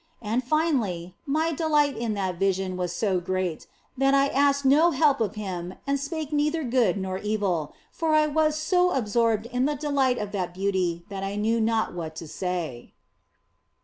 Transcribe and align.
And 0.23 0.43
finally, 0.43 1.13
my 1.27 1.51
delight 1.53 1.95
in 1.95 2.15
that 2.15 2.39
vision 2.39 2.75
was 2.75 2.91
so 2.91 3.19
great 3.19 3.67
that 3.95 4.15
I 4.15 4.29
asked 4.29 4.65
no 4.65 4.89
help 4.89 5.21
of 5.21 5.35
Him 5.35 5.75
and 5.85 5.99
spake 5.99 6.33
neither 6.33 6.63
good 6.63 6.97
nor 6.97 7.19
evil, 7.19 7.75
for 7.91 8.15
I 8.15 8.25
was 8.25 8.55
so 8.57 8.89
absorbed 8.93 9.45
in 9.45 9.65
the 9.65 9.75
delight 9.75 10.17
of 10.17 10.31
that 10.31 10.55
beauty 10.55 11.05
that 11.09 11.21
I 11.23 11.35
knew 11.35 11.61
not 11.61 11.93
what 11.93 12.15
to 12.15 12.27
say. 12.27 12.93